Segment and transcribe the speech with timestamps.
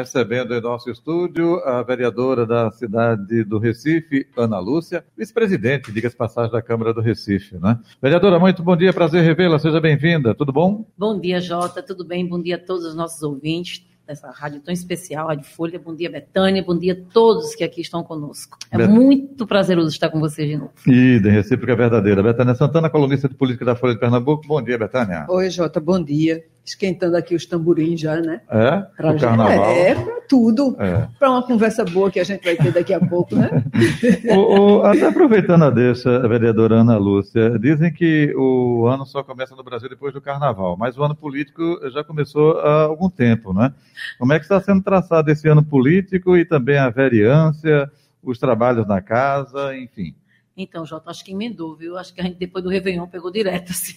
[0.00, 6.50] Recebendo em nosso estúdio a vereadora da cidade do Recife, Ana Lúcia, vice-presidente, diga-se passagem,
[6.50, 7.78] da Câmara do Recife, né?
[8.00, 10.86] Vereadora, muito bom dia, prazer revê-la, seja bem-vinda, tudo bom?
[10.96, 12.26] Bom dia, Jota, tudo bem?
[12.26, 15.78] Bom dia a todos os nossos ouvintes dessa rádio tão especial, Rádio Folha.
[15.78, 16.64] Bom dia, Betânia.
[16.64, 18.58] Bom dia a todos que aqui estão conosco.
[18.72, 18.90] É Bet...
[18.90, 20.72] muito prazeroso estar com vocês de novo.
[20.84, 22.20] E de recíproca verdadeira.
[22.20, 24.44] Betânia Santana, colunista de política da Folha de Pernambuco.
[24.48, 25.26] Bom dia, Betânia.
[25.28, 28.40] Oi, Jota, bom dia esquentando aqui os tamborins já, né?
[28.48, 28.78] É?
[28.96, 29.70] Pra o carnaval.
[29.70, 30.76] É, pra tudo.
[30.78, 31.08] É.
[31.18, 33.64] Para uma conversa boa que a gente vai ter daqui a pouco, né?
[34.30, 39.22] o, o, até aproveitando a deixa, a vereadora Ana Lúcia, dizem que o ano só
[39.22, 43.52] começa no Brasil depois do carnaval, mas o ano político já começou há algum tempo,
[43.52, 43.72] né?
[44.18, 47.90] Como é que está sendo traçado esse ano político e também a vereância,
[48.22, 50.14] os trabalhos na casa, enfim?
[50.62, 51.96] Então, Jota, acho que emendou, viu?
[51.96, 53.96] Acho que a gente, depois do Réveillon, pegou direto, assim.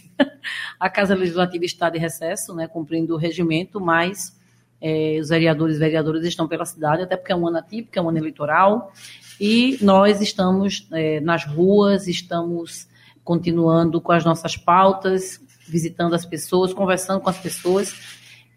[0.80, 4.39] A Casa Legislativa está de recesso, né, cumprindo o regimento, mas
[4.81, 8.02] é, os vereadores e vereadoras estão pela cidade, até porque é um ano atípico, é
[8.02, 8.91] um ano eleitoral,
[9.39, 12.88] e nós estamos é, nas ruas, estamos
[13.23, 17.94] continuando com as nossas pautas, visitando as pessoas, conversando com as pessoas.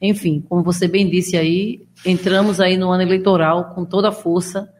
[0.00, 4.72] Enfim, como você bem disse aí, entramos aí no ano eleitoral com toda a força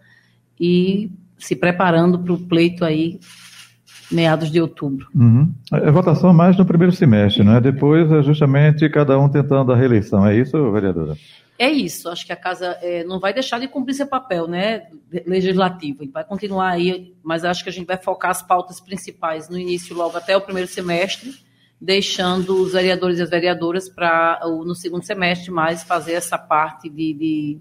[0.61, 3.19] e se preparando para o pleito aí
[4.11, 5.09] meados de outubro.
[5.15, 5.53] Uhum.
[5.73, 7.61] É votação mais no primeiro semestre, não é?
[7.61, 10.27] Depois é justamente cada um tentando a reeleição.
[10.27, 11.17] É isso, vereadora?
[11.59, 12.09] É isso.
[12.09, 14.85] Acho que a casa é, não vai deixar de cumprir seu papel, né,
[15.27, 16.03] legislativo.
[16.03, 19.59] Ele vai continuar aí, mas acho que a gente vai focar as pautas principais no
[19.59, 21.35] início, logo até o primeiro semestre,
[21.81, 27.15] deixando os vereadores e as vereadoras para no segundo semestre mais fazer essa parte de,
[27.15, 27.59] de,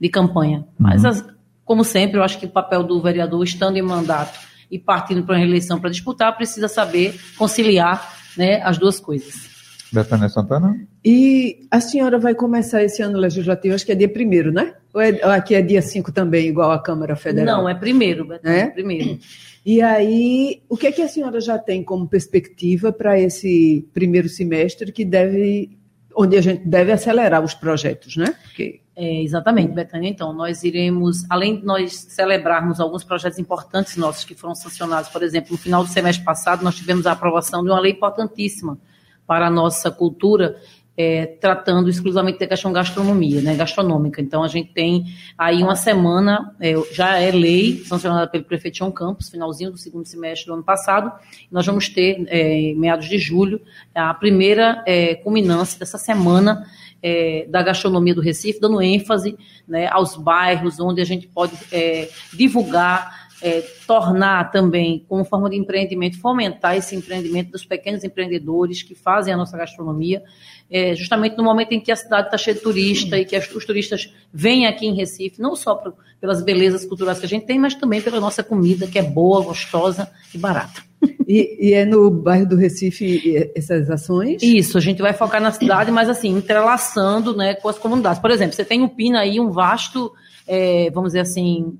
[0.00, 0.58] de campanha.
[0.58, 0.66] Uhum.
[0.78, 1.24] Mas as,
[1.72, 4.38] como sempre, eu acho que o papel do vereador, estando em mandato
[4.70, 9.48] e partindo para uma reeleição para disputar, precisa saber conciliar né, as duas coisas.
[9.90, 10.78] Betânia Santana?
[11.02, 14.74] E a senhora vai começar esse ano legislativo, acho que é dia primeiro, né?
[14.92, 17.62] Ou, é, ou aqui é dia 5 também, igual a Câmara Federal?
[17.62, 18.66] Não, é primeiro, Betânia, é?
[18.66, 19.18] primeiro.
[19.64, 24.28] E aí, o que é que a senhora já tem como perspectiva para esse primeiro
[24.28, 25.78] semestre que deve,
[26.16, 28.34] onde a gente deve acelerar os projetos, né?
[28.42, 30.10] Porque é, exatamente, Betânia.
[30.10, 35.22] Então, nós iremos, além de nós celebrarmos alguns projetos importantes nossos que foram sancionados, por
[35.22, 38.78] exemplo, no final do semestre passado, nós tivemos a aprovação de uma lei importantíssima
[39.26, 40.60] para a nossa cultura,
[40.94, 44.20] é, tratando exclusivamente da questão gastronomia, né, gastronômica.
[44.20, 45.06] Então, a gente tem
[45.38, 50.06] aí uma semana, é, já é lei, sancionada pelo prefeito João Campos, finalzinho do segundo
[50.06, 51.10] semestre do ano passado.
[51.50, 53.58] Nós vamos ter, é, em meados de julho,
[53.94, 56.66] a primeira é, culminância dessa semana
[57.02, 59.36] é, da gastronomia do Recife, dando ênfase
[59.66, 65.56] né, aos bairros onde a gente pode é, divulgar, é, tornar também, como forma de
[65.56, 70.22] empreendimento, fomentar esse empreendimento dos pequenos empreendedores que fazem a nossa gastronomia,
[70.70, 73.52] é, justamente no momento em que a cidade está cheia de turista e que as,
[73.52, 75.74] os turistas vêm aqui em Recife, não só
[76.20, 79.42] pelas belezas culturais que a gente tem, mas também pela nossa comida, que é boa,
[79.42, 80.82] gostosa e barata.
[81.26, 84.42] E, e, é no bairro do Recife essas ações?
[84.42, 88.20] Isso, a gente vai focar na cidade, mas assim, entrelaçando né, com as comunidades.
[88.20, 90.12] Por exemplo, você tem o Pina aí, um vasto,
[90.46, 91.78] é, vamos dizer assim,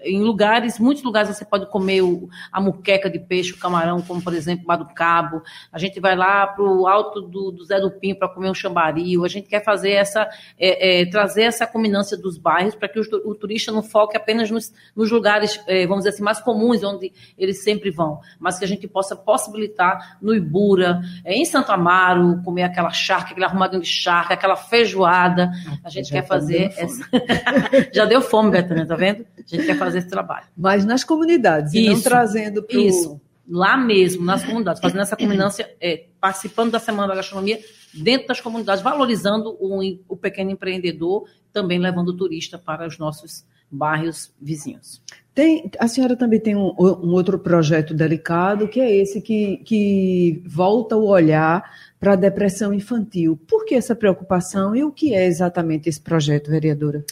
[0.00, 4.20] em lugares, muitos lugares você pode comer o, a muqueca de peixe, o camarão, como
[4.20, 5.42] por exemplo Mar do Cabo.
[5.72, 8.54] A gente vai lá para o alto do, do Zé do Pinho para comer um
[8.54, 9.24] chambaril.
[9.24, 10.28] A gente quer fazer essa,
[10.58, 14.50] é, é, trazer essa combinância dos bairros para que o, o, turista não foque apenas
[14.50, 18.64] nos, nos lugares, é, vamos dizer assim, mais comuns, onde eles sempre vão, mas que
[18.64, 23.82] a gente possa possibilitar no Ibura, é, em Santo Amaro, comer aquela charca, aquele arrumadinho
[23.82, 25.50] de charca, aquela feijoada.
[25.84, 27.08] A gente quer tá fazer essa.
[27.92, 29.24] Já deu fome, Betânia, tá vendo?
[29.36, 30.46] A gente quer fazer esse trabalho.
[30.56, 35.16] Mas nas comunidades, isso, e não trazendo para Isso, lá mesmo, nas comunidades, fazendo essa
[35.16, 37.58] combinância, é, participando da Semana da Gastronomia
[37.94, 43.44] dentro das comunidades, valorizando o, o pequeno empreendedor, também levando o turista para os nossos
[43.70, 45.02] bairros vizinhos.
[45.34, 50.42] Tem, a senhora também tem um, um, outro projeto delicado, que é esse que, que
[50.44, 51.62] volta o olhar
[52.00, 53.38] para a depressão infantil.
[53.46, 57.04] Por que essa preocupação e o que é exatamente esse projeto, vereadora?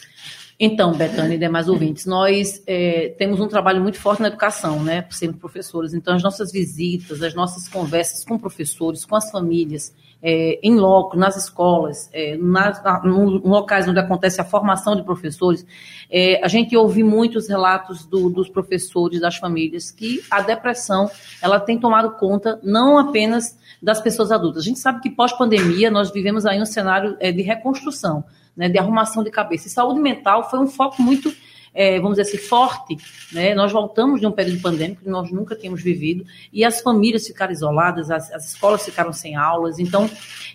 [0.59, 5.03] Então, Betânia e demais ouvintes, nós é, temos um trabalho muito forte na educação, né,
[5.03, 5.93] por professores.
[5.93, 11.15] Então, as nossas visitas, as nossas conversas com professores, com as famílias, é, em loco,
[11.15, 15.63] nas escolas, é, nas, no, no locais onde acontece a formação de professores,
[16.09, 21.09] é, a gente ouve muitos relatos do, dos professores, das famílias, que a depressão
[21.39, 24.63] ela tem tomado conta não apenas das pessoas adultas.
[24.63, 28.23] A gente sabe que pós-pandemia nós vivemos aí um cenário é, de reconstrução,
[28.57, 29.67] né, de arrumação de cabeça.
[29.67, 31.31] E saúde mental foi um foco muito
[31.77, 32.97] é, vamos dizer assim, forte.
[33.31, 33.53] Né?
[33.53, 37.53] Nós voltamos de um período pandêmico que nós nunca tínhamos vivido e as famílias ficaram
[37.53, 39.77] isoladas, as, as escolas ficaram sem aulas.
[39.77, 40.09] Então,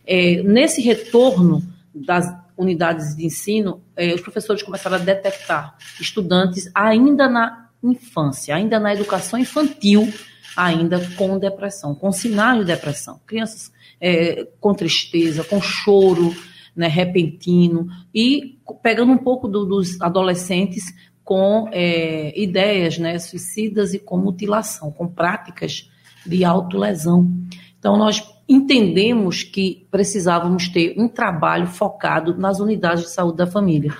[0.04, 1.62] é, nesse retorno
[1.94, 2.26] das
[2.56, 8.92] unidades de ensino, é, os professores começaram a detectar estudantes ainda na infância, ainda na
[8.92, 10.12] educação infantil,
[10.56, 13.20] ainda com depressão, com sinais de depressão.
[13.24, 16.34] Crianças é, com tristeza, com choro
[16.74, 20.84] né, repentino, e pegando um pouco do, dos adolescentes
[21.24, 25.90] com é, ideias né, suicidas e com mutilação, com práticas
[26.26, 27.28] de autolesão.
[27.78, 33.94] Então, nós entendemos que precisávamos ter um trabalho focado nas unidades de saúde da família.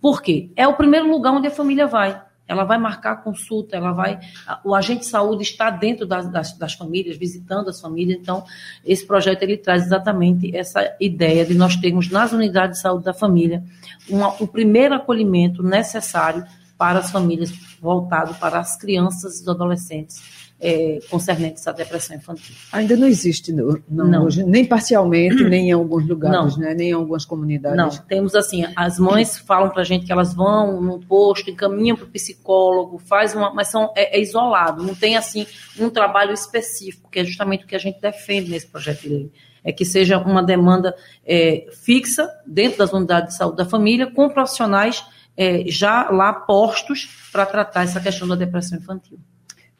[0.00, 0.50] Por quê?
[0.56, 4.20] É o primeiro lugar onde a família vai ela vai marcar a consulta, ela vai.
[4.64, 8.18] O agente de saúde está dentro das, das, das, famílias, visitando as famílias.
[8.20, 8.44] Então,
[8.84, 13.14] esse projeto ele traz exatamente essa ideia de nós termos nas unidades de saúde da
[13.14, 13.62] família
[14.08, 16.44] uma, o primeiro acolhimento necessário
[16.78, 22.54] para as famílias, voltado para as crianças e os adolescentes é, concernentes à depressão infantil.
[22.72, 24.24] Ainda não existe não, não.
[24.24, 26.74] Hoje, nem parcialmente, nem em alguns lugares, né?
[26.74, 27.76] nem em algumas comunidades.
[27.76, 31.96] Não, temos assim, as mães falam para a gente que elas vão no posto, encaminham
[31.96, 35.46] para o psicólogo, faz uma, mas são, é, é, isolado, não tem assim
[35.78, 39.32] um trabalho específico, que é justamente o que a gente defende nesse projeto de lei.
[39.62, 40.94] É que seja uma demanda
[41.26, 45.04] é, fixa dentro das unidades de saúde da família, com profissionais
[45.36, 49.18] é, já lá postos para tratar essa questão da depressão infantil.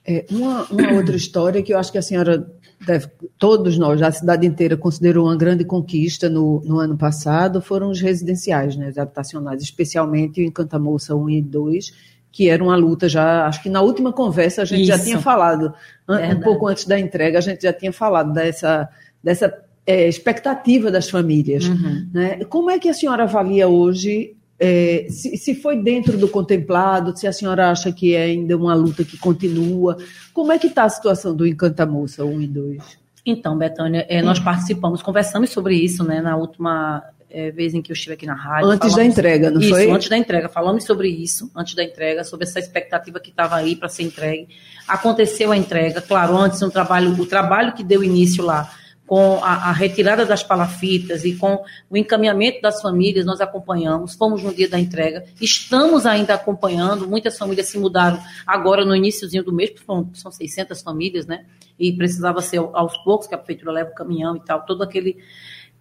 [0.05, 2.47] É, uma, uma outra história que eu acho que a senhora
[2.87, 3.09] deve,
[3.39, 8.01] todos nós, a cidade inteira, considerou uma grande conquista no, no ano passado, foram os
[8.01, 11.93] residenciais, né, os habitacionais, especialmente o Encanta Moça 1 e 2,
[12.31, 14.89] que era uma luta já, acho que na última conversa a gente Isso.
[14.89, 15.73] já tinha falado,
[16.07, 16.35] Verdade.
[16.35, 18.89] um pouco antes da entrega, a gente já tinha falado dessa,
[19.25, 19.53] dessa
[19.87, 21.67] é, expectativa das famílias.
[21.67, 22.09] Uhum.
[22.13, 22.45] Né?
[22.45, 27.27] Como é que a senhora avalia hoje é, se, se, foi dentro do contemplado, se
[27.27, 29.99] a senhora acha que é ainda uma luta que continua,
[30.33, 32.99] como é que está a situação do Encanta Moça 1 e 2?
[33.27, 37.91] Então, Betânia, é, nós participamos, conversamos sobre isso, né, na última é, vez em que
[37.91, 38.71] eu estive aqui na rádio.
[38.71, 39.91] Antes da entrega, não isso, foi?
[39.91, 40.49] antes da entrega.
[40.49, 44.49] Falamos sobre isso, antes da entrega, sobre essa expectativa que estava aí para ser entregue.
[44.89, 48.71] Aconteceu a entrega, claro, antes um trabalho, o trabalho que deu início lá
[49.07, 54.43] com a, a, retirada das palafitas e com o encaminhamento das famílias, nós acompanhamos, fomos
[54.43, 59.53] no dia da entrega, estamos ainda acompanhando, muitas famílias se mudaram agora no iníciozinho do
[59.53, 61.47] mês, são, são 600 famílias, né,
[61.79, 65.19] e precisava ser aos poucos, que a prefeitura leva o caminhão e tal, todo aquele...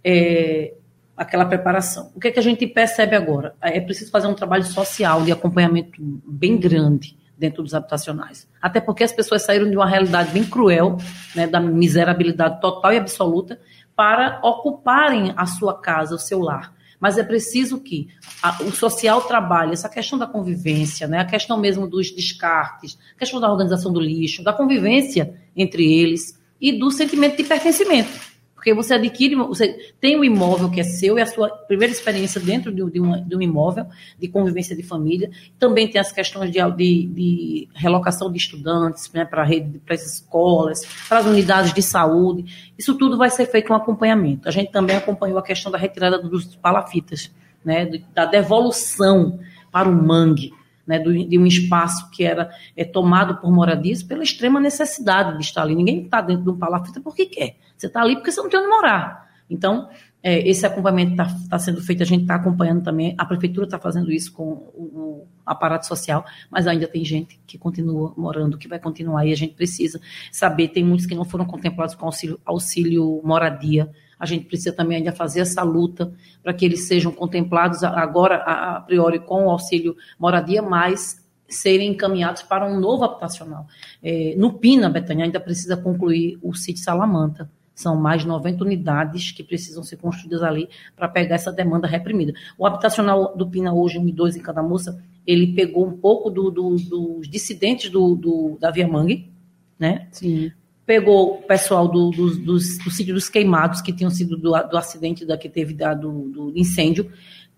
[0.04, 0.76] É,
[1.18, 2.12] aquela preparação.
[2.14, 3.56] O que, é que a gente percebe agora?
[3.62, 5.94] É preciso fazer um trabalho social de acompanhamento
[6.28, 8.48] bem grande, dentro dos habitacionais.
[8.62, 10.98] Até porque as pessoas saíram de uma realidade bem cruel,
[11.36, 13.60] né, da miserabilidade total e absoluta,
[13.96, 16.74] para ocuparem a sua casa, o seu lar.
[17.00, 18.08] Mas é preciso que
[18.42, 23.20] a, o social trabalhe essa questão da convivência, né, a questão mesmo dos descartes, a
[23.20, 28.25] questão da organização do lixo, da convivência entre eles e do sentimento de pertencimento.
[28.66, 32.42] Porque você adquire, você tem um imóvel que é seu, é a sua primeira experiência
[32.42, 33.86] dentro de, de, uma, de um imóvel,
[34.18, 35.30] de convivência de família.
[35.60, 41.20] Também tem as questões de, de, de relocação de estudantes né, para as escolas, para
[41.20, 42.72] as unidades de saúde.
[42.76, 44.50] Isso tudo vai ser feito um acompanhamento.
[44.50, 47.32] A gente também acompanhou a questão da retirada dos palafitas,
[47.64, 49.40] né, da devolução
[49.72, 50.52] para o mangue
[50.86, 55.64] né, de um espaço que era é, tomado por moradias pela extrema necessidade de estar
[55.64, 55.76] ali.
[55.76, 57.58] Ninguém está dentro de um palafita porque quer.
[57.76, 59.26] Você está ali porque você não tem onde morar.
[59.50, 59.90] Então,
[60.24, 63.78] é, esse acompanhamento está tá sendo feito, a gente está acompanhando também, a prefeitura está
[63.78, 68.68] fazendo isso com o, o, aparato social, mas ainda tem gente que continua morando, que
[68.68, 70.02] vai continuar, e a gente precisa
[70.32, 74.98] saber, tem muitos que não foram contemplados com auxílio, auxílio moradia, a gente precisa também
[74.98, 79.96] ainda fazer essa luta para que eles sejam contemplados agora, a, priori, com o auxílio
[80.18, 83.68] moradia, mas serem encaminhados para um novo habitacional.
[84.02, 87.50] É, no Pina, Betânia, ainda precisa concluir o sítio Salamanta.
[87.74, 92.34] São mais 90 unidades que precisam ser construídas ali para pegar essa demanda reprimida.
[92.58, 96.30] O habitacional do Pina hoje, 1 e 2 em cada moça, ele pegou um pouco
[96.30, 99.30] do, do, dos dissidentes do, da Via Mangue,
[99.78, 100.08] né?
[100.12, 100.52] Sim
[100.86, 104.78] pegou o pessoal do, do, do, do sítio dos queimados, que tinham sido do, do
[104.78, 107.12] acidente da, que teve da, do, do incêndio,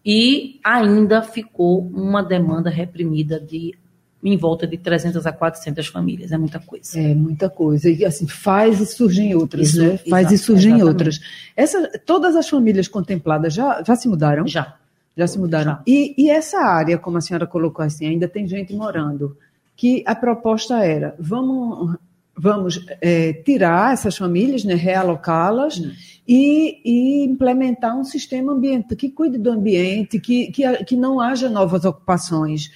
[0.06, 3.76] e ainda ficou uma demanda reprimida de
[4.24, 6.32] em volta de 300 a 400 famílias.
[6.32, 7.00] É muita coisa.
[7.00, 7.90] É muita coisa.
[7.90, 9.98] E assim, faz e surgem outras, Isso, né?
[9.98, 10.88] Faz exato, e surgem exatamente.
[10.88, 11.20] outras.
[11.56, 14.48] Essa, todas as famílias contempladas já, já se mudaram?
[14.48, 14.76] Já.
[15.16, 15.74] Já se mudaram.
[15.74, 15.84] Já.
[15.86, 19.38] E, e essa área, como a senhora colocou assim, ainda tem gente morando,
[19.76, 21.96] que a proposta era, vamos,
[22.38, 25.92] vamos é, tirar essas famílias, né, realocá-las Hum.
[26.28, 31.50] e, e implementar um sistema ambiente que cuide do ambiente, que, que, que não haja
[31.50, 32.70] novas ocupações.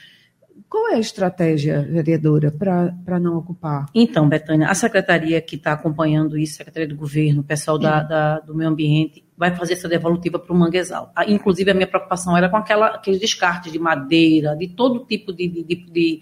[0.71, 3.87] Qual é a estratégia, vereadora, para não ocupar?
[3.93, 8.39] Então, Betânia, a secretaria que está acompanhando isso, Secretaria do Governo, o pessoal da, da-
[8.39, 11.11] do Meio Ambiente, vai fazer essa devolutiva para o manguezal.
[11.13, 15.33] Ah, Inclusive, a minha preocupação era com aquela, aqueles descartes de madeira, de todo tipo
[15.33, 16.21] de, de, de- de-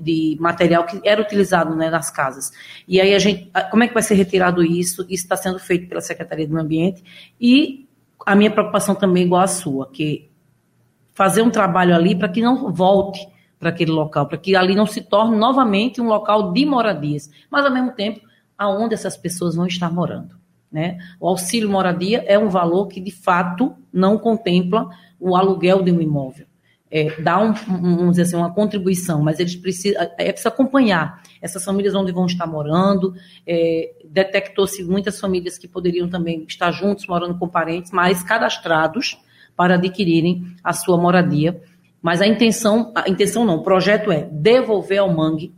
[0.00, 2.50] de material que era utilizado né, nas casas.
[2.88, 5.02] E aí, a gente, ah, como é que vai ser retirado isso?
[5.02, 7.04] Isso está sendo feito pela Secretaria do Meio Ambiente.
[7.38, 7.86] E
[8.24, 10.30] a minha preocupação também é igual à sua, que
[11.12, 13.30] fazer um trabalho ali para que não volte
[13.62, 17.64] para aquele local, para que ali não se torne novamente um local de moradias, mas
[17.64, 18.20] ao mesmo tempo
[18.58, 20.34] aonde essas pessoas vão estar morando,
[20.70, 20.98] né?
[21.20, 24.88] O auxílio moradia é um valor que de fato não contempla
[25.20, 26.46] o aluguel de um imóvel.
[26.90, 31.22] É, dá um, um- vamos dizer assim, uma contribuição, mas eles precisam, é preciso acompanhar
[31.40, 33.14] essas famílias onde vão estar morando.
[33.46, 39.16] É, Detectou-se muitas famílias que poderiam também estar juntos, morando com parentes, mas cadastrados
[39.56, 41.62] para adquirirem a sua moradia.
[42.02, 45.54] Mas a intenção, a intenção não, o projeto é devolver ao mangue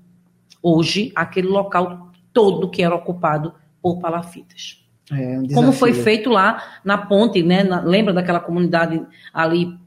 [0.62, 4.84] hoje aquele local todo que era ocupado por palafitas.
[5.10, 7.62] É um Como foi feito lá na ponte, né?
[7.62, 9.78] na- lembra daquela comunidade ali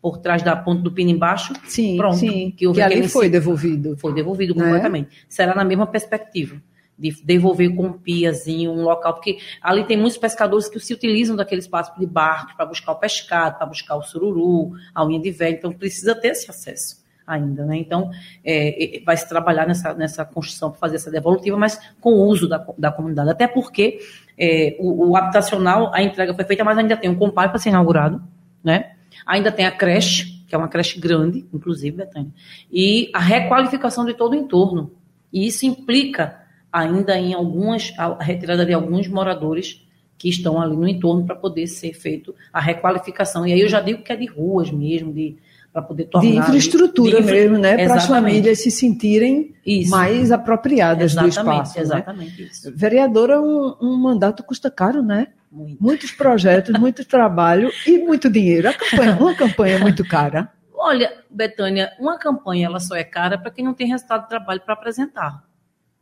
[0.00, 1.52] por trás da ponte do Pino embaixo?
[1.64, 2.52] Sim, Pronto, sim.
[2.56, 3.96] que Que, ali foi devolvido.
[3.98, 5.10] Foi devolvido completamente.
[5.28, 6.62] Será na mesma perspectiva.
[7.00, 11.34] De devolver com um piazinho, um local, porque ali tem muitos pescadores que se utilizam
[11.34, 15.30] daquele espaço de barco para buscar o pescado, para buscar o sururu, a unha de
[15.30, 17.76] velho, então precisa ter esse acesso ainda, né?
[17.76, 18.10] Então,
[18.44, 22.26] é, é, vai se trabalhar nessa, nessa construção para fazer essa devolutiva, mas com o
[22.26, 23.30] uso da, da comunidade.
[23.30, 24.00] Até porque
[24.36, 27.68] é, o, o habitacional, a entrega foi feita, mas ainda tem um compai para ser
[27.68, 28.22] inaugurado,
[28.62, 28.92] né?
[29.24, 32.32] Ainda tem a creche, que é uma creche grande, inclusive, Betânia,
[32.70, 34.92] e a requalificação de todo o entorno.
[35.32, 36.39] E isso implica
[36.72, 39.86] ainda em algumas, a retirada de alguns moradores
[40.16, 43.46] que estão ali no entorno para poder ser feito a requalificação.
[43.46, 45.36] E aí eu já digo que é de ruas mesmo, de
[45.72, 47.86] para poder tornar De infraestrutura de infra- mesmo, né?
[47.86, 49.90] Para as famílias se sentirem Isso.
[49.90, 51.76] mais apropriadas do exatamente, espaço.
[51.78, 51.82] né?
[51.84, 52.72] exatamente isso.
[52.74, 55.28] Vereadora, um, um mandato custa caro, né?
[55.50, 55.80] Muito.
[55.80, 58.68] Muitos projetos, muito trabalho e muito dinheiro.
[58.68, 60.50] A campanha, uma campanha é muito cara.
[60.74, 64.60] Olha, Betânia, uma campanha ela só é cara para quem não tem resultado de trabalho
[64.62, 65.44] para apresentar.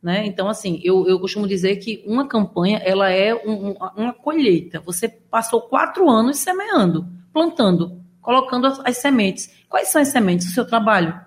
[0.01, 0.25] Né?
[0.25, 4.79] Então, assim, eu, eu costumo dizer que uma campanha ela é um- um- uma colheita.
[4.79, 9.51] Você passou quatro anos semeando, plantando, colocando as, as sementes.
[9.67, 11.19] Quais são as sementes do seu trabalho?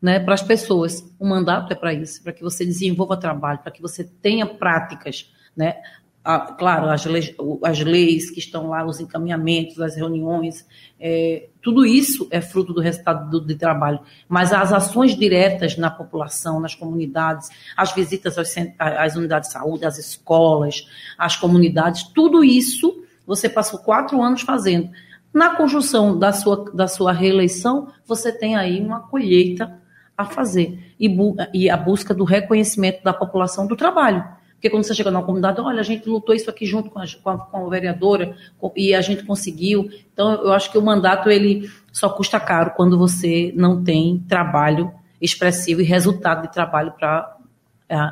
[0.00, 1.02] Né, para as pessoas.
[1.18, 5.32] O mandato é para isso, para que você desenvolva trabalho, para que você tenha práticas.
[5.56, 5.76] Né?
[6.24, 7.34] Ah, claro, as leis,
[7.64, 10.66] as leis que estão lá, os encaminhamentos, as reuniões,
[11.00, 14.00] é, tudo isso é fruto do resultado do, trabalho.
[14.28, 19.86] Mas as ações diretas na população, nas comunidades, as visitas cent- às unidades de saúde,
[19.86, 24.90] às escolas, às comunidades, tudo isso você passou quatro anos fazendo.
[25.32, 29.80] Na construção da sua, da sua reeleição, você tem aí uma colheita
[30.16, 31.08] a fazer e,
[31.54, 34.24] e a busca do reconhecimento da população do trabalho.
[34.58, 37.04] Porque quando você chega numa comunidade, olha, a gente lutou isso aqui junto com a,
[37.22, 39.88] com a, com a vereadora com- e a gente conseguiu.
[40.12, 44.92] Então, eu acho que o mandato ele só custa caro quando você não tem trabalho
[45.20, 47.36] expressivo e resultado de trabalho para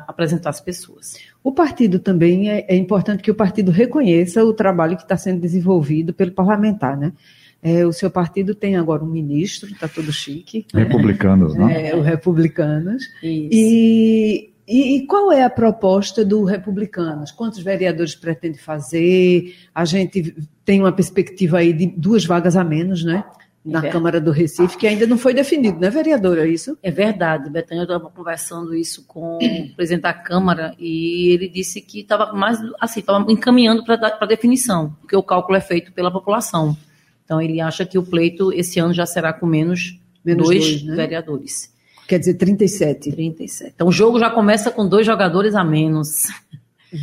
[0.07, 1.17] apresentar as pessoas.
[1.43, 5.41] O partido também é, é importante que o partido reconheça o trabalho que está sendo
[5.41, 7.11] desenvolvido pelo parlamentar, né?
[7.61, 11.89] É, o seu partido tem agora um ministro, está todo chique, Republicanos, né?
[11.89, 13.03] é, o Republicanos.
[13.21, 13.49] Isso.
[13.51, 17.31] E, e, e qual é a proposta do Republicanos?
[17.31, 19.55] Quantos vereadores pretende fazer?
[19.73, 23.23] A gente tem uma perspectiva aí de duas vagas a menos, né?
[23.63, 23.89] Na É.
[23.89, 26.47] Câmara do Recife, que ainda não foi definido, né, vereadora?
[26.47, 26.77] É isso?
[26.81, 29.39] É verdade, Betânia, eu estava conversando isso com o
[29.75, 35.15] presidente da Câmara e ele disse que estava mais, assim, estava encaminhando para definição, porque
[35.17, 36.77] o cálculo é feito pela população.
[37.25, 40.83] Então ele acha que o pleito esse ano já será com menos, Menos dois, dois,
[40.83, 40.95] né?
[40.95, 41.73] vereadores.
[42.07, 43.11] Quer dizer, 37.
[43.11, 43.71] 37.
[43.75, 46.23] Então o jogo já começa com dois jogadores a menos.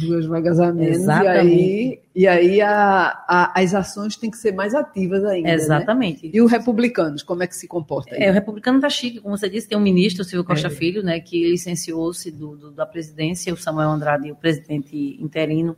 [0.01, 0.97] Duas vagas a menos.
[0.97, 1.53] Exatamente.
[1.55, 5.49] E aí, e aí a- a- as ações têm que ser mais ativas ainda.
[5.49, 5.55] né?
[5.55, 6.31] Exatamente.
[6.33, 8.15] E o Republicanos, como é que se comporta?
[8.15, 8.23] aí?
[8.23, 10.71] É, o republicano está chique, como você disse, tem um ministro, o Silvio Costa É.
[10.71, 15.77] Filho, né, que licenciou-se do, do- da presidência, o Samuel Andrade, o presidente interino,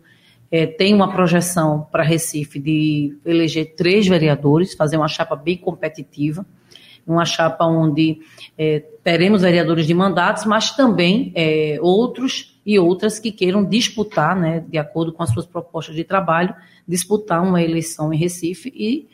[0.52, 6.46] é, tem uma projeção para Recife de eleger três vereadores, fazer uma chapa bem competitiva.
[7.06, 8.18] Uma chapa onde
[8.58, 14.64] é, teremos vereadores de mandatos, mas também é, outros e outras que queiram disputar, né,
[14.68, 16.52] de acordo com as suas propostas de trabalho,
[16.86, 19.08] disputar uma eleição em Recife e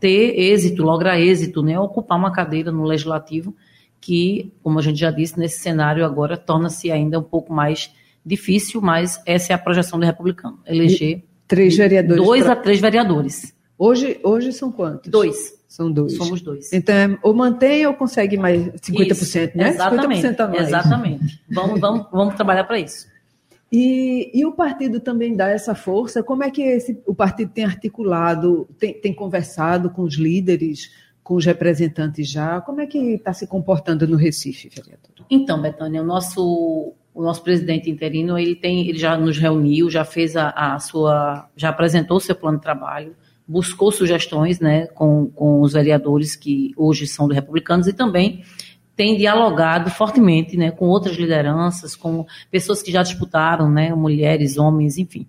[0.00, 3.54] ter êxito, lograr êxito, né, ocupar uma cadeira no legislativo
[4.00, 7.92] que, como a gente já disse, nesse cenário agora torna-se ainda um pouco mais
[8.24, 12.24] difícil, mas essa é a projeção do republicano, eleger três vereadores.
[12.24, 12.52] Dois pra...
[12.52, 13.54] a três vereadores.
[13.78, 15.10] Hoje, hoje são quantos?
[15.10, 15.55] Dois.
[15.68, 16.16] São dois.
[16.16, 16.72] Somos dois.
[16.72, 19.70] Então, ou mantém ou consegue mais 50%, isso, né?
[19.70, 20.26] Exatamente.
[20.26, 20.68] 50% a mais.
[20.68, 21.40] Exatamente.
[21.50, 23.06] vamos, vamos, vamos trabalhar para isso.
[23.70, 26.22] E, e, o partido também dá essa força?
[26.22, 30.92] Como é que esse, o partido tem articulado, tem, tem conversado com os líderes,
[31.22, 32.60] com os representantes já?
[32.60, 35.26] Como é que está se comportando no Recife, vereador?
[35.28, 40.04] Então, Betânia, o nosso, o nosso presidente interino, ele, tem, ele já nos reuniu, já
[40.04, 45.26] fez a, a sua, já apresentou o seu plano de trabalho, buscou sugestões né, com,
[45.26, 48.42] com os vereadores que hoje são dos republicanos e também
[48.96, 54.96] tem dialogado fortemente né, com outras lideranças, com pessoas que já disputaram, né, mulheres, homens,
[54.96, 55.26] enfim.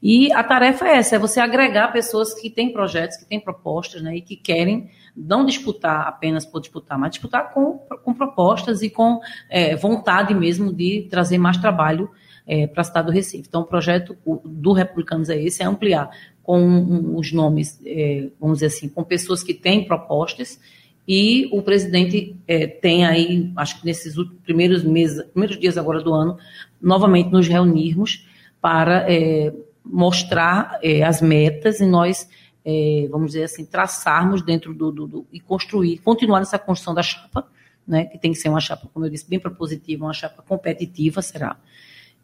[0.00, 4.00] E a tarefa é essa, é você agregar pessoas que têm projetos, que têm propostas
[4.02, 8.88] né, e que querem não disputar apenas por disputar, mas disputar com, com propostas e
[8.88, 9.20] com
[9.50, 12.08] é, vontade mesmo de trazer mais trabalho
[12.48, 13.44] é, para a cidade do Recife.
[13.46, 16.10] Então, o projeto do Republicanos é esse, é ampliar
[16.42, 20.58] com os nomes, é, vamos dizer assim, com pessoas que têm propostas,
[21.06, 24.14] e o presidente é, tem aí, acho que nesses
[24.44, 26.38] primeiros meses, primeiros dias agora do ano,
[26.80, 28.26] novamente nos reunirmos
[28.60, 29.52] para é,
[29.84, 32.28] mostrar é, as metas e nós,
[32.64, 37.02] é, vamos dizer assim, traçarmos dentro do, do, do, e construir, continuar nessa construção da
[37.02, 37.46] chapa,
[37.86, 41.22] né, que tem que ser uma chapa, como eu disse, bem propositiva, uma chapa competitiva,
[41.22, 41.56] será.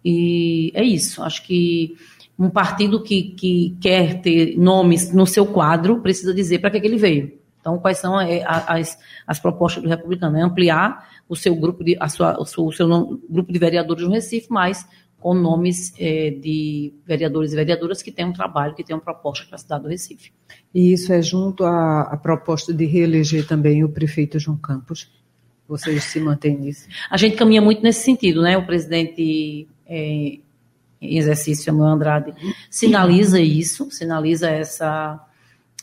[0.04, 1.96] E é isso, acho que
[2.38, 6.86] um partido que, que quer ter nomes no seu quadro precisa dizer para que, que
[6.86, 7.38] ele veio.
[7.60, 10.36] Então, quais são é, as, as propostas do republicano?
[10.36, 12.86] É ampliar o seu grupo de, a sua, o seu, o seu
[13.30, 14.86] grupo de vereadores no Recife, mas
[15.18, 19.58] com nomes é, de vereadores e vereadoras que tenham trabalho, que tenham proposta para a
[19.58, 20.30] cidade do Recife.
[20.74, 25.10] E isso é junto à, à proposta de reeleger também o prefeito João Campos?
[25.66, 26.86] Vocês se mantêm nisso?
[27.08, 28.58] A gente caminha muito nesse sentido, né?
[28.58, 30.38] O presidente é,
[31.00, 32.34] exercício, Samuel Andrade,
[32.70, 35.20] sinaliza isso, sinaliza essa,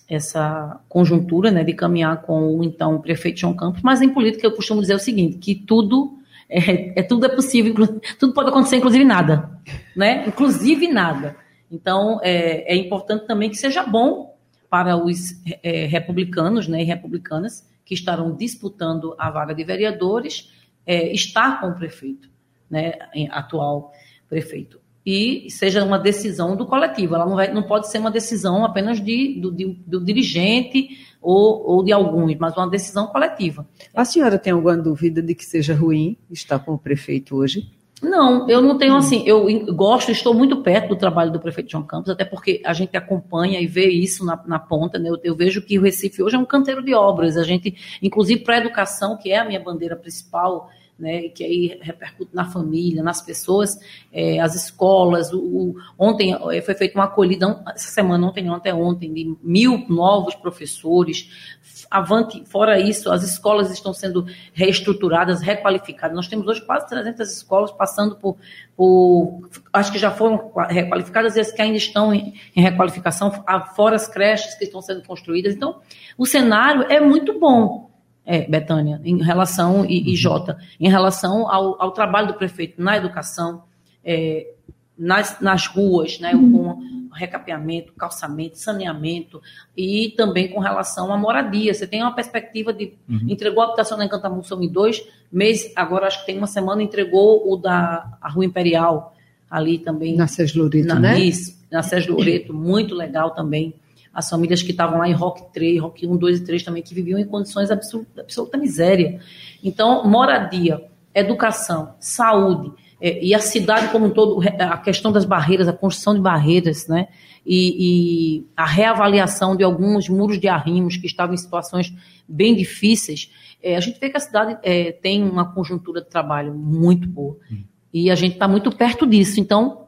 [0.09, 4.55] essa conjuntura né, de caminhar com o então prefeito João Campos, mas em política eu
[4.55, 6.17] costumo dizer o seguinte, que tudo
[6.49, 7.73] é, é tudo é possível,
[8.19, 9.49] tudo pode acontecer, inclusive nada,
[9.95, 10.27] né?
[10.27, 11.37] Inclusive nada.
[11.71, 14.35] Então é, é importante também que seja bom
[14.69, 20.49] para os é, republicanos, né, e republicanas que estarão disputando a vaga de vereadores,
[20.85, 22.29] é, estar com o prefeito,
[22.71, 22.93] né,
[23.29, 23.91] atual
[24.27, 27.15] prefeito e seja uma decisão do coletivo.
[27.15, 30.89] Ela não, vai, não pode ser uma decisão apenas de, do, de, do dirigente
[31.21, 33.67] ou, ou, de alguns, mas uma decisão coletiva.
[33.95, 37.69] A senhora tem alguma dúvida de que seja ruim estar com o prefeito hoje?
[38.01, 39.23] Não, eu não tenho assim.
[39.27, 42.97] Eu gosto, estou muito perto do trabalho do prefeito João Campos, até porque a gente
[42.97, 44.97] acompanha e vê isso na, na ponta.
[44.97, 45.09] Né?
[45.09, 47.37] Eu, eu, vejo que o Recife hoje é um canteiro de obras.
[47.37, 51.79] A gente, inclusive para a educação, que é a minha bandeira principal, né, que aí
[51.81, 53.79] repercute na família, nas pessoas,
[54.13, 55.33] é, as escolas.
[55.33, 59.83] O, o, ontem é, foi feita uma acolhida, essa semana, ontem, ontem, ontem, de mil
[59.89, 61.57] novos professores.
[61.89, 66.15] Avante, fora isso, as escolas estão sendo reestruturadas, requalificadas.
[66.15, 68.37] Nós temos hoje quase 300 escolas passando por,
[68.77, 73.43] por acho que já foram requalificadas e as que ainda estão em, em requalificação,
[73.75, 75.53] fora as creches que estão sendo construídas.
[75.53, 75.81] Então,
[76.17, 77.90] o cenário é muito bom
[78.25, 80.15] é, Betânia, em relação, e, e uhum.
[80.15, 83.63] Jota, em relação ao, ao, trabalho do prefeito na educação,
[84.03, 84.53] é,
[84.97, 86.51] nas, nas ruas, né, uhum.
[86.51, 89.41] com recapeamento, calçamento, saneamento
[89.75, 91.73] e também com relação à moradia.
[91.73, 92.93] Você tem uma perspectiva de.
[93.09, 93.25] Uhum.
[93.27, 97.51] Entregou a habitação na Encantamoção em dois meses, agora acho que tem uma semana, entregou
[97.51, 99.15] o da Rua Imperial,
[99.49, 100.15] ali também.
[100.15, 101.19] Na Sérgio Loreto, na, né?
[101.19, 103.73] Isso, na Sérgio Loreto, muito legal também
[104.13, 106.93] as famílias que estavam lá em Rock 3, Rock 1, 2 e 3 também, que
[106.93, 109.19] viviam em condições de absoluta, absoluta miséria.
[109.63, 115.67] Então, moradia, educação, saúde, é, e a cidade como um todo, a questão das barreiras,
[115.67, 117.07] a construção de barreiras, né?
[117.43, 121.91] E, e, a reavaliação de alguns muros de arrimos que estavam em situações
[122.27, 123.31] bem difíceis,
[123.63, 127.37] é, a gente vê que a cidade é, tem uma conjuntura de trabalho muito boa.
[127.51, 127.63] Hum.
[127.91, 129.39] E a gente está muito perto disso.
[129.39, 129.80] Então,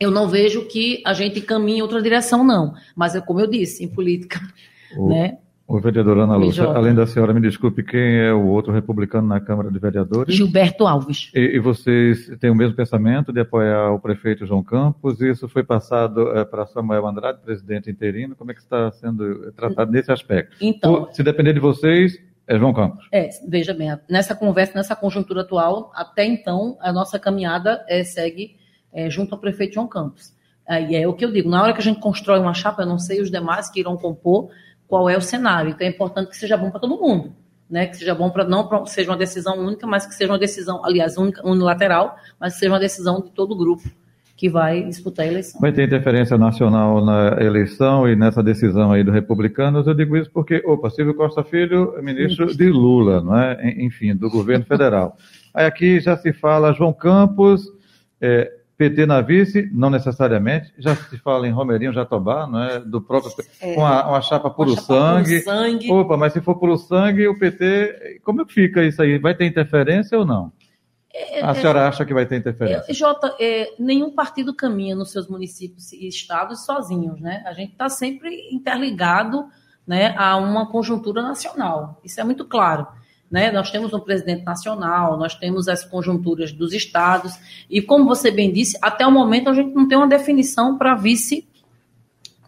[0.00, 2.74] eu não vejo que a gente caminhe em outra direção, não.
[2.96, 4.40] Mas é como eu disse, em política,
[4.96, 5.36] o, né?
[5.68, 9.40] O vereador Ana Lúcia, além da senhora, me desculpe, quem é o outro republicano na
[9.40, 10.34] Câmara de Vereadores?
[10.34, 11.30] Gilberto Alves.
[11.32, 15.20] E, e vocês têm o mesmo pensamento de apoiar o prefeito João Campos?
[15.20, 18.34] Isso foi passado é, para Samuel Andrade, presidente interino.
[18.34, 20.56] Como é que está sendo tratado nesse aspecto?
[20.60, 23.06] Então, se depender de vocês, é João Campos.
[23.12, 28.56] É, veja bem, nessa conversa, nessa conjuntura atual, até então, a nossa caminhada é, segue
[28.92, 30.32] é, junto ao prefeito João Campos.
[30.88, 32.86] E é o que eu digo, na hora que a gente constrói uma chapa, eu
[32.86, 34.50] não sei os demais que irão compor
[34.86, 35.70] qual é o cenário.
[35.70, 37.32] Então é importante que seja bom para todo mundo.
[37.68, 40.38] Né, que seja bom para não pra, seja uma decisão única, mas que seja uma
[40.40, 43.88] decisão, aliás, única, unilateral, mas que seja uma decisão de todo o grupo
[44.36, 45.60] que vai disputar a eleição.
[45.60, 49.86] Vai ter interferência nacional na eleição e nessa decisão aí do republicanos.
[49.86, 53.70] Eu digo isso porque, opa, Silvio Costa Filho é ministro de Lula, não é?
[53.78, 55.16] Enfim, do governo federal.
[55.54, 57.62] Aí aqui já se fala João Campos,
[58.20, 60.72] é, PT na vice, não necessariamente.
[60.78, 62.80] Já se fala em Romerinho Jatobá, não é?
[62.80, 65.40] Do próprio é, com a, uma chapa puro sangue.
[65.40, 65.92] sangue.
[65.92, 69.18] Opa, mas se for puro sangue, o PT, como é que fica isso aí?
[69.18, 70.50] Vai ter interferência ou não?
[71.12, 72.90] É, a senhora acha que vai ter interferência?
[72.90, 77.42] É, Jota, é, nenhum partido caminha nos seus municípios e estados sozinhos, né?
[77.44, 79.44] A gente está sempre interligado
[79.86, 82.00] né, a uma conjuntura nacional.
[82.02, 82.86] Isso é muito claro.
[83.30, 83.50] Né?
[83.52, 87.34] Nós temos um presidente nacional, nós temos as conjunturas dos estados,
[87.68, 90.94] e como você bem disse, até o momento a gente não tem uma definição para
[90.94, 91.46] vice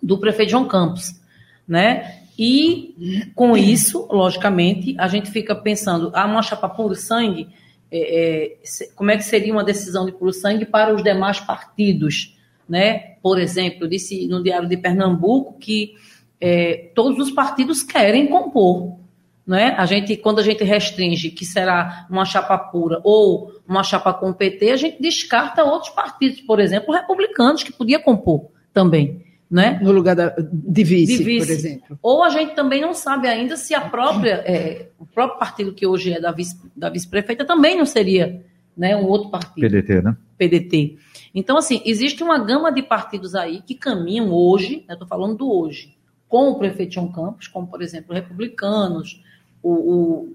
[0.02, 1.20] do prefeito João Campos.
[1.68, 2.22] Né?
[2.36, 7.48] E com isso, logicamente, a gente fica pensando, ah, uma chapa puro sangue
[7.92, 8.56] é, é,
[8.96, 12.34] como é que seria uma decisão de puro sangue para os demais partidos,
[12.66, 13.16] né?
[13.22, 15.92] Por exemplo, eu disse no Diário de Pernambuco que
[16.40, 18.98] é, todos os partidos querem compor,
[19.46, 19.74] né?
[19.76, 24.32] A gente, quando a gente restringe que será uma chapa pura ou uma chapa com
[24.32, 29.78] PT, a gente descarta outros partidos, por exemplo, republicanos que podia compor também né?
[29.82, 31.98] No lugar da, de, vice, de vice, por exemplo.
[32.02, 35.86] Ou a gente também não sabe ainda se a própria, é, o próprio partido que
[35.86, 38.42] hoje é da, vice, da vice-prefeita também não seria
[38.74, 39.60] né, um outro partido.
[39.60, 40.16] PDT, né?
[40.38, 40.96] PDT.
[41.34, 45.52] Então, assim, existe uma gama de partidos aí que caminham hoje, estou né, falando do
[45.52, 45.94] hoje,
[46.26, 49.21] com o prefeito João Campos, como, por exemplo, republicanos,
[49.62, 50.34] o,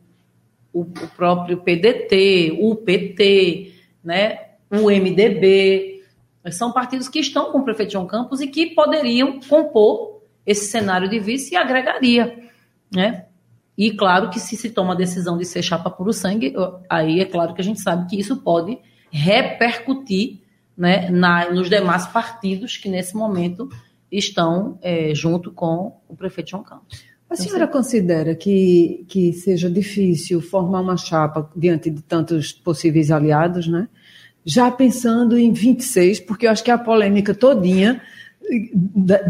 [0.73, 0.85] o, o
[1.15, 4.39] próprio PDT, o PT, né,
[4.71, 6.03] o MDB,
[6.51, 11.09] são partidos que estão com o prefeito João Campos e que poderiam compor esse cenário
[11.09, 12.51] de vice e agregaria,
[12.93, 13.25] né?
[13.77, 16.53] E claro que se se toma a decisão de ser chapa puro sangue,
[16.89, 18.79] aí é claro que a gente sabe que isso pode
[19.11, 20.39] repercutir
[20.75, 23.69] né, na, nos demais partidos que nesse momento
[24.11, 27.03] estão é, junto com o prefeito João Campos.
[27.29, 33.67] A senhora considera que, que seja difícil formar uma chapa diante de tantos possíveis aliados,
[33.67, 33.87] né?
[34.47, 38.01] já pensando em 26, porque eu acho que a polêmica todinha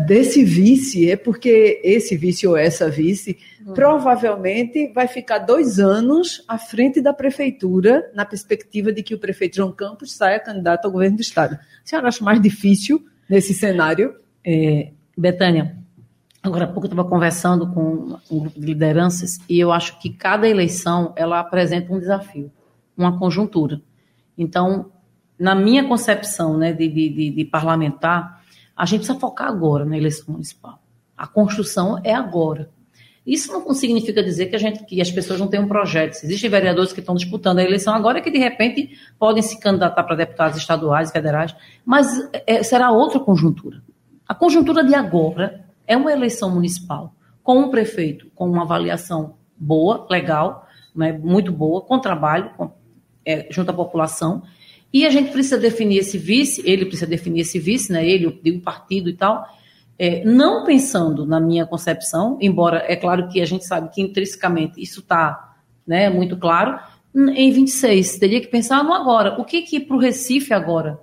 [0.05, 3.73] desse vice é porque esse vice ou essa vice uhum.
[3.73, 9.55] provavelmente vai ficar dois anos à frente da prefeitura na perspectiva de que o prefeito
[9.55, 11.55] João Campos saia candidato ao governo do estado.
[11.55, 14.13] A senhora acha mais difícil nesse cenário?
[14.45, 15.75] É, Betânia,
[16.47, 20.09] agora há pouco eu estava conversando com um grupo de lideranças e eu acho que
[20.09, 22.51] cada eleição ela apresenta um desafio,
[22.97, 23.81] uma conjuntura.
[24.37, 24.91] Então,
[25.37, 28.41] na minha concepção né, de, de, de, parlamentar,
[28.75, 30.79] a gente precisa focar agora na eleição municipal.
[31.15, 32.69] A construção é agora.
[33.25, 36.13] Isso não significa dizer que, a gente, que as pessoas não têm um projeto.
[36.23, 40.15] Existem vereadores que estão disputando a eleição agora que, de repente, podem se candidatar para
[40.15, 41.53] deputados estaduais, federais,
[41.85, 42.07] mas
[42.45, 43.83] é, será outra conjuntura.
[44.27, 50.05] A conjuntura de agora é uma eleição municipal, com um prefeito com uma avaliação boa,
[50.09, 52.71] legal, né, muito boa, com trabalho, com,
[53.25, 54.43] é, junto à população,
[54.93, 58.07] e a gente precisa definir esse vice, ele precisa definir esse vice, né?
[58.07, 59.45] Ele, o partido e tal,
[59.99, 64.81] é, não pensando na minha concepção, embora é claro que a gente sabe que intrinsecamente
[64.81, 66.79] isso está né, muito claro,
[67.15, 69.39] em 26, teria que pensar no agora.
[69.39, 70.99] O que que para o Recife agora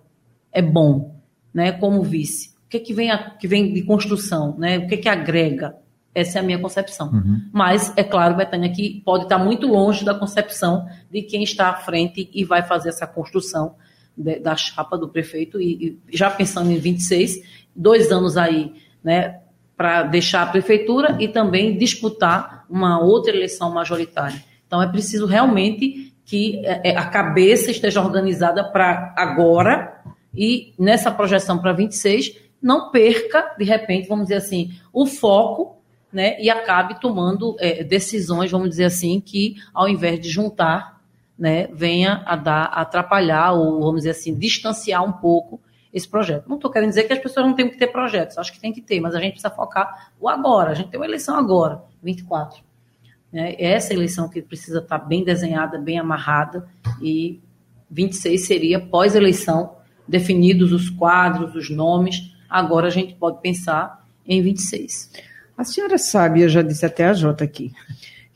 [0.53, 1.17] é bom,
[1.53, 2.54] né, como vice?
[2.75, 4.79] O que que vem, a, que vem de construção, né?
[4.79, 5.77] O que que agrega?
[6.13, 7.09] Essa é a minha concepção.
[7.09, 7.43] Uhum.
[7.53, 11.75] Mas é claro, Betânia, que pode estar muito longe da concepção de quem está à
[11.75, 13.77] frente e vai fazer essa construção
[14.17, 15.61] de, da chapa do prefeito.
[15.61, 17.43] E, e, já pensando em 26,
[17.77, 19.41] dois anos aí, né,
[19.77, 24.43] para deixar a prefeitura e também disputar uma outra eleição majoritária.
[24.67, 30.01] Então é preciso realmente que é, é, a cabeça esteja organizada para agora
[30.35, 35.77] e nessa projeção para 26 não perca, de repente, vamos dizer assim, o foco
[36.11, 40.99] né, e acabe tomando é, decisões, vamos dizer assim, que ao invés de juntar,
[41.39, 45.61] né, venha a dar, a atrapalhar ou, vamos dizer assim, distanciar um pouco
[45.93, 46.49] esse projeto.
[46.49, 48.73] Não estou querendo dizer que as pessoas não têm que ter projetos, acho que tem
[48.73, 51.83] que ter, mas a gente precisa focar o agora, a gente tem uma eleição agora,
[52.03, 52.63] 24.
[53.31, 56.67] Né, é essa eleição que precisa estar bem desenhada, bem amarrada,
[57.03, 57.43] e
[57.91, 59.77] 26 seria pós-eleição,
[60.09, 65.11] definidos os quadros, os nomes, agora a gente pode pensar em 26.
[65.59, 67.73] A senhora sabe, eu já disse até a Jota aqui,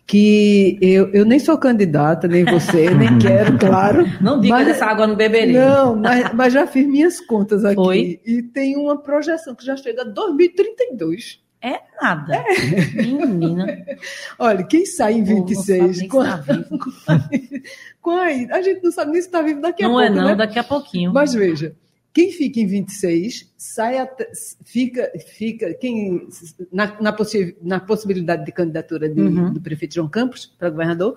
[0.04, 4.04] que eu, eu nem sou candidata, nem você, nem quero, claro.
[4.20, 5.52] Não diga mas, dessa água no beberê.
[5.52, 7.76] Não, mas, mas já fiz minhas contas aqui.
[7.76, 8.20] Foi?
[8.26, 11.40] E tem uma projeção que já chega a 2032.
[11.62, 12.36] É nada.
[12.36, 13.02] É.
[13.02, 13.66] Menina.
[14.38, 16.42] Olha, quem sai em 26 com, a,
[18.00, 20.10] com a, a gente não sabe nem se está vivo daqui a não pouco.
[20.10, 20.34] Não é não, né?
[20.36, 21.12] daqui a pouquinho.
[21.12, 21.74] Mas veja,
[22.18, 24.28] quem fica em 26 sai até,
[24.64, 26.26] fica fica quem
[26.72, 29.52] na, na, possi na possibilidade de candidatura de, uhum.
[29.52, 31.16] do prefeito João Campos para governador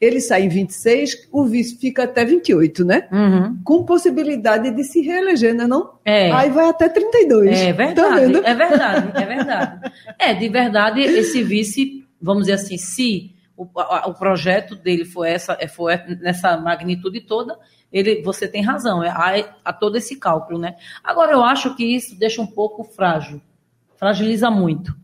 [0.00, 3.06] ele sai em 26, o vice fica até 28, né?
[3.12, 3.60] Uhum.
[3.62, 5.90] Com possibilidade de se reeleger, não é não?
[6.06, 6.32] É.
[6.32, 7.50] Aí vai até 32.
[7.50, 9.92] É verdade, tá é verdade, é verdade.
[10.18, 15.56] É, de verdade, esse vice, vamos dizer assim, se o, o projeto dele for, essa,
[15.68, 17.58] for nessa magnitude toda,
[17.92, 20.76] ele, você tem razão, é, há, há todo esse cálculo, né?
[21.04, 23.40] Agora, eu acho que isso deixa um pouco frágil,
[23.96, 24.96] fragiliza muito,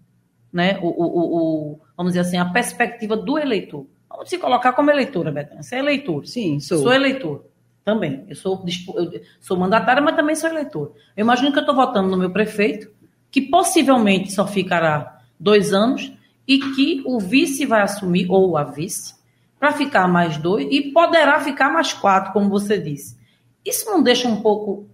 [0.51, 0.79] né?
[0.81, 3.87] O, o, o, vamos dizer assim, a perspectiva do eleitor.
[4.09, 5.63] Vamos se colocar como eleitora, Betânia.
[5.63, 6.27] Você é eleitor?
[6.27, 6.79] Sim, sou.
[6.79, 7.45] Sou eleitor.
[7.85, 8.25] Também.
[8.29, 8.65] Eu sou,
[8.97, 10.95] eu sou mandatária, mas também sou eleitor.
[11.17, 12.91] Eu imagino que eu estou votando no meu prefeito,
[13.31, 16.16] que possivelmente só ficará dois anos,
[16.47, 19.15] e que o vice vai assumir, ou a vice,
[19.59, 23.17] para ficar mais dois, e poderá ficar mais quatro, como você disse.
[23.65, 24.89] Isso não deixa um pouco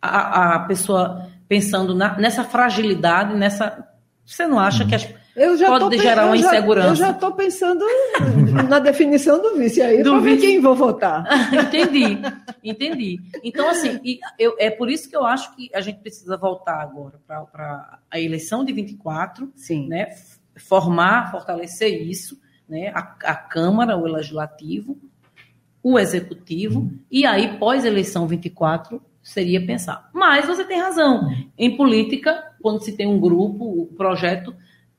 [0.00, 3.88] a, a pessoa pensando na, nessa fragilidade, nessa.
[4.24, 6.88] Você não acha que as eu já pode tô, gerar uma insegurança.
[6.88, 7.84] Eu já estou pensando
[8.68, 10.46] na definição do vice aí, do vice.
[10.46, 11.24] quem vou votar.
[11.52, 12.18] entendi,
[12.62, 13.18] entendi.
[13.42, 13.98] Então, assim,
[14.38, 18.20] eu, é por isso que eu acho que a gente precisa voltar agora para a
[18.20, 19.88] eleição de 24, Sim.
[19.88, 20.08] né?
[20.56, 22.92] Formar, fortalecer isso, né?
[22.94, 24.98] a, a Câmara, o Legislativo,
[25.82, 30.10] o Executivo, e aí, pós-eleição 24, seria pensar.
[30.12, 31.28] Mas você tem razão.
[31.56, 34.54] Em política, quando se tem um grupo, o projeto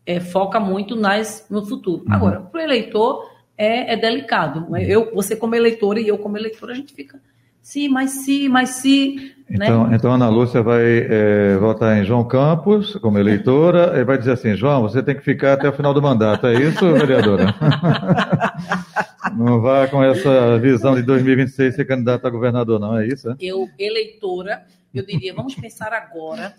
[0.05, 2.03] é, foca muito nas, no futuro.
[2.07, 2.13] Uhum.
[2.13, 4.75] Agora, para o eleitor é, é, delicado.
[4.77, 7.21] Eu, você como eleitor e eu como eleitor, a gente fica
[7.63, 9.15] sim, mas sim, mas sim.
[9.49, 9.65] Né?
[9.65, 9.95] Então, né?
[9.95, 14.55] então Ana Lúcia vai é, votar em João Campos como eleitora e vai dizer assim,
[14.55, 16.45] João, você tem que ficar até o final do mandato.
[16.47, 17.55] É isso, vereadora?
[19.35, 23.29] não vá com essa visão de 2026 ser candidato a governador, não, é isso?
[23.29, 23.35] É?
[23.39, 26.53] Eu, eleitora, eu diria, vamos pensar agora.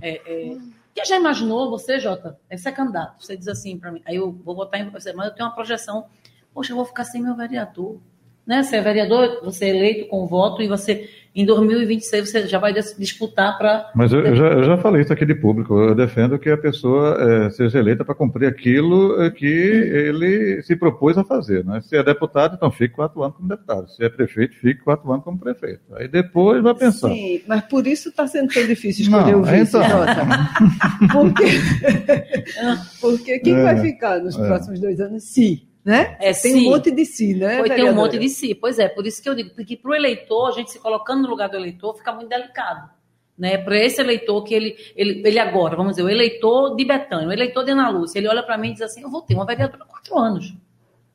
[0.00, 0.56] É, é,
[0.94, 3.24] que já imaginou você, Jota, é ser candidato?
[3.24, 5.54] Você diz assim para mim, aí eu vou votar em você, mas eu tenho uma
[5.54, 6.06] projeção,
[6.52, 7.98] poxa, eu vou ficar sem meu vereador.
[8.46, 8.62] Né?
[8.62, 12.74] Você é vereador, você é eleito com voto e você, em 2026, você já vai
[12.74, 13.90] disputar para.
[13.94, 15.74] Mas eu, eu, já, eu, já, falei isso aqui de público.
[15.80, 20.76] Eu defendo que a pessoa é, seja eleita para cumprir aquilo eh, que ele se
[20.76, 21.64] propôs a fazer.
[21.64, 21.80] Né?
[21.80, 23.88] Se é deputado, então fique quatro anos como deputado.
[23.88, 25.80] Se é prefeito, fique quatro anos como prefeito.
[25.94, 27.08] Aí depois vai pensar.
[27.08, 29.88] Sim, mas por isso está sendo tão difícil escolher Não, o vice, então...
[31.12, 31.44] Porque,
[33.00, 34.46] porque quem é, vai ficar nos é.
[34.46, 35.24] próximos dois anos?
[35.24, 36.16] Sim né?
[36.18, 36.66] É, tem sim.
[36.66, 37.58] um monte de si, né?
[37.58, 39.90] Foi, tem um monte de si, pois é, por isso que eu digo, porque para
[39.90, 42.90] o eleitor, a gente se colocando no lugar do eleitor, fica muito delicado.
[43.36, 47.26] Né, para esse eleitor que ele, ele, ele agora, vamos dizer, o eleitor de Betânia,
[47.26, 49.34] o eleitor de Ana Lúcia, ele olha para mim e diz assim: eu vou ter
[49.34, 50.54] uma vereadora há quatro anos.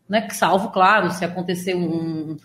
[0.07, 2.35] Né, salvo, claro, se acontecer um,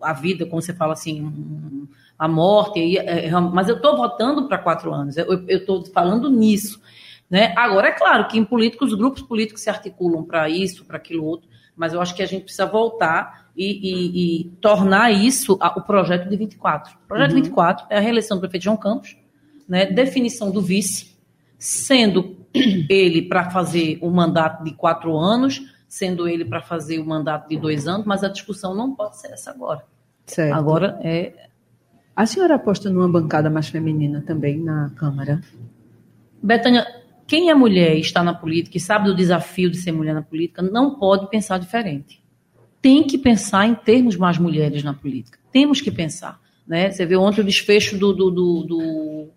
[0.00, 1.86] a vida, como você fala assim, um,
[2.18, 6.80] a morte, é, é, mas eu estou votando para quatro anos, eu estou falando nisso.
[7.28, 7.52] Né?
[7.56, 11.24] Agora, é claro que em políticos, os grupos políticos se articulam para isso, para aquilo
[11.24, 15.78] outro, mas eu acho que a gente precisa voltar e, e, e tornar isso a,
[15.78, 16.94] o projeto de 24.
[17.04, 17.42] O projeto uhum.
[17.42, 19.16] 24 é a reeleição do prefeito João Campos,
[19.68, 21.16] né, definição do vice,
[21.58, 22.36] sendo
[22.90, 27.06] ele para fazer o um mandato de quatro anos, sendo ele para fazer o um
[27.06, 29.84] mandato de dois anos, mas a discussão não pode ser essa agora.
[30.26, 30.54] Certo.
[30.54, 31.32] Agora é.
[32.14, 35.40] A senhora aposta numa bancada mais feminina também na Câmara?
[36.42, 36.84] Betânia,
[37.28, 40.22] quem é mulher e está na política e sabe do desafio de ser mulher na
[40.22, 42.22] política não pode pensar diferente.
[42.80, 45.38] Tem que pensar em termos mais mulheres na política.
[45.52, 46.40] Temos que pensar.
[46.66, 46.90] Né?
[46.90, 49.28] Você viu ontem o desfecho do, do, do, do,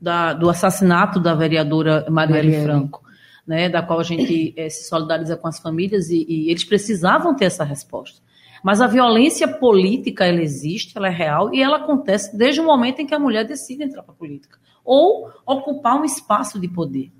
[0.00, 2.64] da, do assassinato da vereadora Marielle, Marielle.
[2.64, 3.02] Franco,
[3.46, 3.68] né?
[3.68, 7.44] da qual a gente é, se solidariza com as famílias e, e eles precisavam ter
[7.44, 8.22] essa resposta.
[8.62, 13.00] Mas a violência política, ela existe, ela é real e ela acontece desde o momento
[13.00, 17.12] em que a mulher decide entrar para a política ou ocupar um espaço de poder.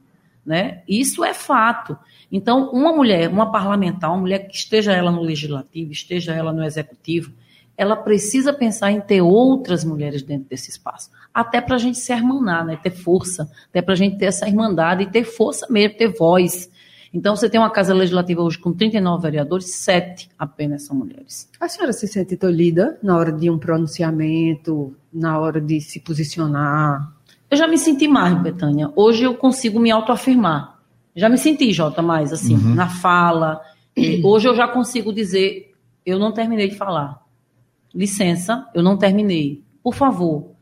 [0.44, 0.82] Né?
[0.88, 1.98] Isso é fato.
[2.32, 6.64] Então, uma mulher, uma parlamentar, uma mulher que esteja ela no legislativo, esteja ela no
[6.64, 7.30] executivo,
[7.76, 11.10] ela precisa pensar em ter outras mulheres dentro desse espaço.
[11.32, 12.76] Até para a gente se hermanar, né?
[12.82, 16.70] ter força, até para a gente ter essa irmandade e ter força mesmo, ter voz.
[17.12, 21.48] Então, você tem uma Casa Legislativa hoje com 39 vereadores, sete apenas são mulheres.
[21.58, 27.12] A senhora se sente tolhida na hora de um pronunciamento, na hora de se posicionar?
[27.50, 28.92] Eu já me senti mais, Betânia.
[28.94, 30.78] Hoje eu consigo me autoafirmar.
[31.16, 32.74] Já me senti, Jota, mais assim, uhum.
[32.74, 33.60] na fala.
[34.22, 37.22] Hoje eu já consigo dizer, eu não terminei de falar.
[37.94, 39.64] Licença, eu não terminei.
[39.82, 40.57] Por favor.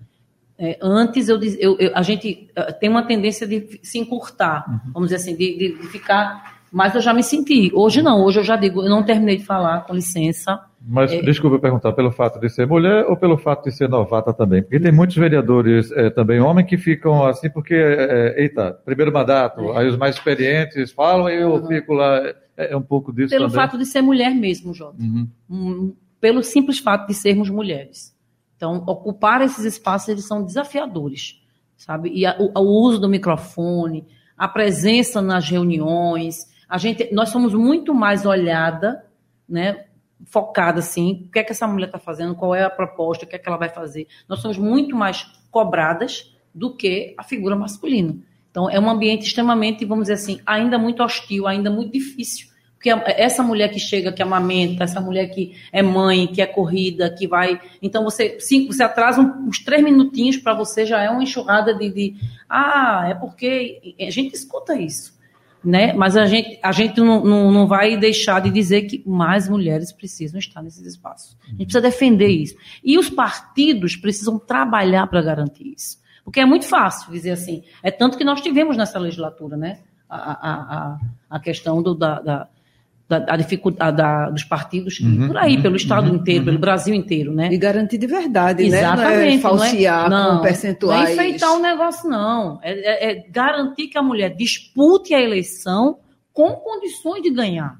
[0.59, 4.93] É, antes eu, eu, eu, a gente eh, tem uma tendência de se encurtar, uhum.
[4.95, 6.57] vamos dizer assim, de, de, ficar.
[6.73, 7.71] Mas eu já me senti.
[7.75, 10.59] Hoje não, hoje eu já digo, eu não terminei de falar, com licença.
[10.81, 14.33] Mas é, desculpa perguntar, pelo fato de ser mulher ou pelo fato de ser novata
[14.33, 14.63] também?
[14.63, 19.73] Porque tem muitos vereadores é, também, homens, que ficam assim, porque, é, eita, primeiro mandato,
[19.73, 19.79] é.
[19.79, 21.67] aí os mais experientes falam e eu uhum.
[21.67, 22.23] fico lá.
[22.57, 23.53] É, um pouco disso pelo também.
[23.53, 24.97] Pelo fato de ser mulher mesmo, Jota.
[24.99, 25.29] Uhum.
[25.51, 28.16] Um, pelo simples fato de sermos mulheres.
[28.57, 31.43] Então, ocupar esses espaços, eles são desafiadores,
[31.77, 32.11] sabe?
[32.11, 37.53] E a, o, o, uso do microfone, a presença nas reuniões, a gente, nós somos
[37.53, 39.05] muito mais olhada,
[39.49, 39.85] né?
[40.25, 43.29] Focada, assim, o que é que essa mulher está fazendo, qual é a proposta, o
[43.29, 44.09] que é que ela vai fazer.
[44.27, 48.17] Nós somos muito mais cobradas do que a figura masculina.
[48.51, 52.91] Então, é um ambiente extremamente, vamos dizer assim, ainda muito hostil, ainda muito difícil porque
[52.91, 57.27] essa mulher que chega, que amamenta, essa mulher que é mãe, que é corrida, que
[57.27, 57.61] vai.
[57.81, 62.15] Então você, você atrasa uns três minutinhos para você já é uma enxurrada de, de,
[62.49, 63.97] Ah, é porque.
[63.99, 65.17] A gente escuta isso.
[65.65, 65.95] Né?
[65.95, 69.91] Mas a gente, a gente não, não, não vai deixar de dizer que mais mulheres
[69.91, 71.37] precisam estar nesses espaços.
[71.45, 72.55] A gente precisa defender isso.
[72.85, 75.99] E os partidos precisam trabalhar para garantir isso.
[76.23, 77.65] Porque é muito fácil dizer assim.
[77.83, 79.81] É tanto que nós tivemos nessa legislatura, né?
[80.09, 80.99] A, a, a,
[81.31, 82.49] a questão do, da, da
[83.09, 86.57] da, da dificuldade da, dos partidos uhum, por aí, uhum, pelo Estado uhum, inteiro, pelo
[86.57, 86.61] uhum.
[86.61, 87.49] Brasil inteiro, né?
[87.53, 89.25] E garantir de verdade, Exatamente, né?
[89.25, 91.01] Não é falsear não é, não, com percentuais.
[91.01, 92.59] Não é enfeitar o um negócio, não.
[92.63, 95.99] É, é, é, garantir que a mulher dispute a eleição
[96.33, 97.79] com condições de ganhar.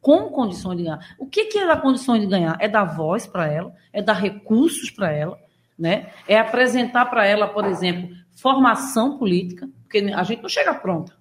[0.00, 1.14] Com condições de ganhar.
[1.18, 2.56] O que, que é dar condições de ganhar?
[2.58, 5.38] É dar voz para ela, é dar recursos para ela,
[5.78, 6.06] né?
[6.26, 11.12] É apresentar para ela, por exemplo, formação política, porque a gente não chega pronta.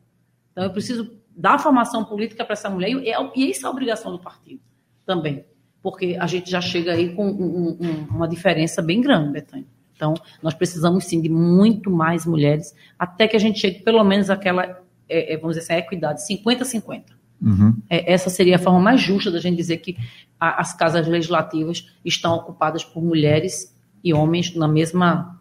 [0.52, 3.72] Então, eu preciso dar formação política para essa mulher, e, é, e isso é a
[3.72, 4.62] obrigação do partido
[5.06, 5.44] também,
[5.82, 9.66] porque a gente já chega aí com um, um, uma diferença bem grande, Betânia.
[9.96, 14.30] Então, nós precisamos sim de muito mais mulheres, até que a gente chegue pelo menos
[14.30, 17.04] àquela, é, é, vamos dizer assim, equidade, 50-50.
[17.42, 17.76] Uhum.
[17.90, 19.98] É, essa seria a forma mais justa da gente dizer que
[20.40, 25.41] a, as casas legislativas estão ocupadas por mulheres e homens na mesma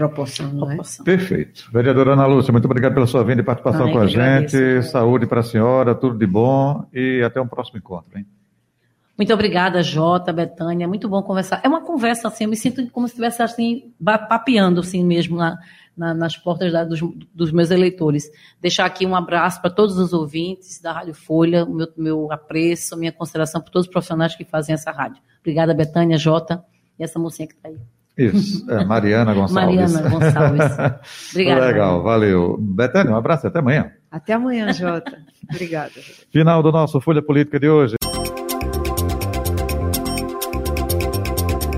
[0.00, 0.78] proporção, não é?
[1.04, 1.70] Perfeito.
[1.72, 4.56] Vereadora Ana Lúcia, muito obrigado pela sua vinda e participação com a gente.
[4.56, 4.90] Agradeço.
[4.90, 8.26] Saúde para a senhora, tudo de bom e até um próximo encontro, hein?
[9.16, 10.88] Muito obrigada, Jota, Betânia.
[10.88, 11.60] Muito bom conversar.
[11.62, 15.58] É uma conversa assim, eu me sinto como se estivesse assim, papeando assim mesmo na,
[15.94, 17.00] na, nas portas da, dos,
[17.34, 18.30] dos, meus eleitores.
[18.62, 22.96] Deixar aqui um abraço para todos os ouvintes da Rádio Folha, o meu, meu apreço,
[22.96, 25.20] minha consideração por todos os profissionais que fazem essa rádio.
[25.40, 26.64] Obrigada, Betânia, Jota
[26.98, 27.76] e essa mocinha que está aí.
[28.16, 29.54] Isso, é Mariana Gonçalves.
[29.54, 31.00] Mariana Gonçalves.
[31.30, 31.66] Obrigada.
[31.66, 32.56] Legal, valeu.
[32.60, 33.90] Betânia, um abraço, até amanhã.
[34.10, 35.18] Até amanhã, Jota.
[35.48, 35.92] Obrigada.
[36.32, 37.96] Final do nosso Folha Política de hoje.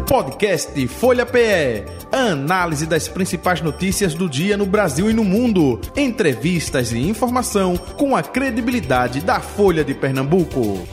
[0.08, 1.84] Podcast Folha PE.
[2.12, 5.80] Análise das principais notícias do dia no Brasil e no mundo.
[5.96, 10.86] Entrevistas e informação com a credibilidade da Folha de Pernambuco.